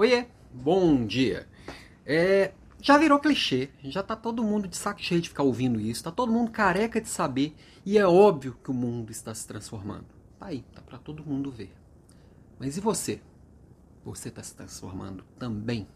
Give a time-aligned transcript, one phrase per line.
[0.00, 1.46] Oiê, bom dia.
[2.06, 6.02] É, já virou clichê, já tá todo mundo de saco cheio de ficar ouvindo isso,
[6.02, 10.06] tá todo mundo careca de saber e é óbvio que o mundo está se transformando.
[10.38, 11.70] Tá aí, tá para todo mundo ver.
[12.58, 13.20] Mas e você?
[14.02, 15.86] Você está se transformando também?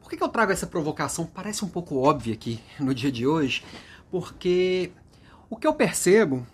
[0.00, 1.26] Por que, que eu trago essa provocação?
[1.26, 3.66] Parece um pouco óbvia aqui no dia de hoje,
[4.10, 4.92] porque
[5.50, 6.46] o que eu percebo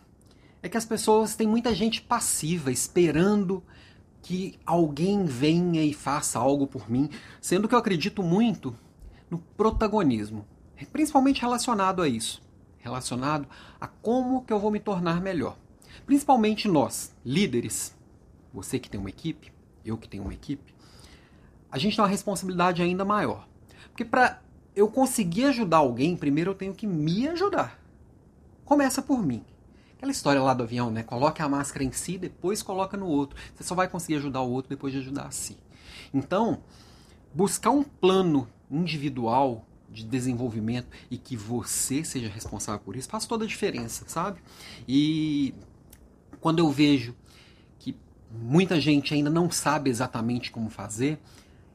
[0.60, 3.62] é que as pessoas têm muita gente passiva, esperando
[4.24, 7.10] que alguém venha e faça algo por mim,
[7.42, 8.74] sendo que eu acredito muito
[9.30, 10.46] no protagonismo,
[10.90, 12.42] principalmente relacionado a isso,
[12.78, 13.46] relacionado
[13.78, 15.58] a como que eu vou me tornar melhor.
[16.06, 17.94] Principalmente nós, líderes,
[18.50, 19.52] você que tem uma equipe,
[19.84, 20.74] eu que tenho uma equipe,
[21.70, 23.46] a gente tem uma responsabilidade ainda maior.
[23.90, 24.40] Porque para
[24.74, 27.78] eu conseguir ajudar alguém, primeiro eu tenho que me ajudar.
[28.64, 29.44] Começa por mim.
[30.04, 31.02] Aquela história lá do avião, né?
[31.02, 33.38] Coloque a máscara em si, depois coloca no outro.
[33.54, 35.56] Você só vai conseguir ajudar o outro depois de ajudar a si.
[36.12, 36.62] Então,
[37.32, 43.46] buscar um plano individual de desenvolvimento e que você seja responsável por isso faz toda
[43.46, 44.40] a diferença, sabe?
[44.86, 45.54] E
[46.38, 47.16] quando eu vejo
[47.78, 47.96] que
[48.30, 51.18] muita gente ainda não sabe exatamente como fazer,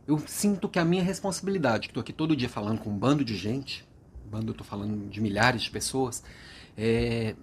[0.08, 3.26] eu sinto que a minha responsabilidade, que estou aqui todo dia falando com um bando
[3.26, 3.88] de gente,
[4.30, 6.24] bando eu estou falando de milhares de pessoas,
[6.78, 7.36] é,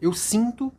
[0.00, 0.72] eu sinto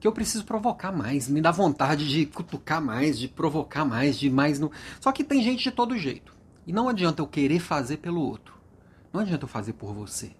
[0.00, 4.30] que eu preciso provocar mais, me dá vontade de cutucar mais, de provocar mais, de
[4.30, 4.70] mais no.
[5.00, 6.36] Só que tem gente de todo jeito.
[6.66, 8.54] E não adianta eu querer fazer pelo outro.
[9.12, 10.32] Não adianta eu fazer por você.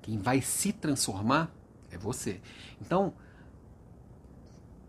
[0.00, 1.54] Quem vai se transformar
[1.90, 2.40] é você.
[2.80, 3.14] Então,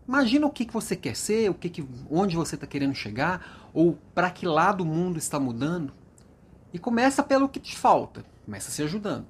[0.08, 3.70] imagina o que, que você quer ser, o que, que onde você está querendo chegar,
[3.72, 5.92] ou para que lado o mundo está mudando.
[6.72, 8.24] E começa pelo que te falta.
[8.44, 9.26] Começa se ajudando.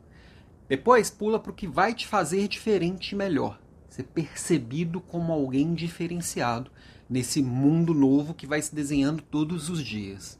[0.68, 3.60] Depois pula para o que vai te fazer diferente e melhor.
[3.88, 6.70] Ser percebido como alguém diferenciado
[7.08, 10.38] nesse mundo novo que vai se desenhando todos os dias.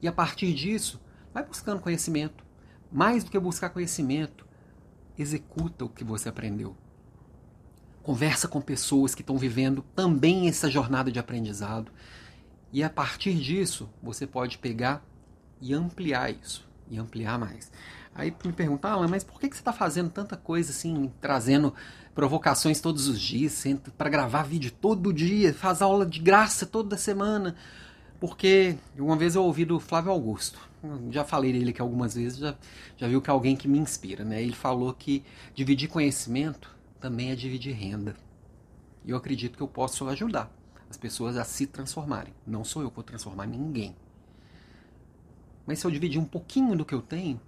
[0.00, 1.00] E a partir disso,
[1.32, 2.44] vai buscando conhecimento.
[2.90, 4.46] Mais do que buscar conhecimento,
[5.18, 6.76] executa o que você aprendeu.
[8.02, 11.92] Conversa com pessoas que estão vivendo também essa jornada de aprendizado.
[12.72, 15.04] E a partir disso, você pode pegar
[15.60, 16.68] e ampliar isso.
[16.92, 17.72] E ampliar mais.
[18.14, 21.72] Aí me pergunta, Alan, mas por que, que você está fazendo tanta coisa assim, trazendo
[22.14, 23.64] provocações todos os dias,
[23.96, 27.56] para gravar vídeo todo dia, faz aula de graça toda semana?
[28.20, 30.60] Porque uma vez eu ouvi do Flávio Augusto,
[31.10, 32.54] já falei dele aqui algumas vezes, já,
[32.98, 34.42] já viu que é alguém que me inspira, né?
[34.42, 35.24] Ele falou que
[35.54, 36.70] dividir conhecimento
[37.00, 38.14] também é dividir renda.
[39.04, 40.52] E eu acredito que eu posso ajudar
[40.90, 42.34] as pessoas a se transformarem.
[42.46, 43.96] Não sou eu que vou transformar ninguém.
[45.72, 47.40] Mas se eu dividir um pouquinho do que eu tenho,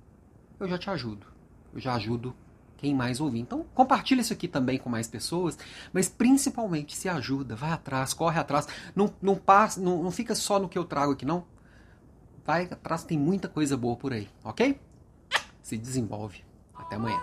[0.58, 1.26] eu já te ajudo.
[1.74, 2.34] Eu já ajudo
[2.78, 3.40] quem mais ouvir.
[3.40, 5.58] Então, compartilha isso aqui também com mais pessoas,
[5.92, 8.66] mas principalmente se ajuda, vai atrás, corre atrás.
[8.96, 11.44] Não, não, passa, não, não fica só no que eu trago aqui, não.
[12.46, 14.80] Vai atrás, tem muita coisa boa por aí, ok?
[15.60, 16.42] Se desenvolve.
[16.74, 17.20] Até amanhã.